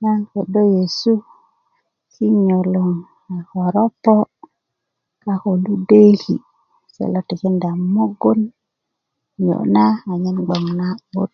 nan 0.00 0.18
ködö 0.30 0.62
yesu 0.76 1.12
kinyo 2.12 2.58
loŋ 2.74 2.90
a 3.34 3.36
koropo 3.50 4.14
a 5.32 5.34
ko 5.42 5.50
ludweki 5.64 6.36
se 6.94 7.02
lo 7.12 7.20
tikinda 7.28 7.70
mugun 7.94 8.40
niyo' 9.40 9.68
na 9.74 9.84
anyen 10.12 10.38
gboŋ 10.44 10.64
na'but 10.78 11.32